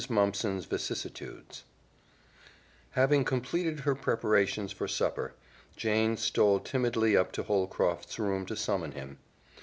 [0.09, 1.63] Mumpson's Vicissitudes
[2.97, 5.35] Having completed her preparations for supper,
[5.75, 9.19] Jane stole timidly up to Holcroft's room to summon him.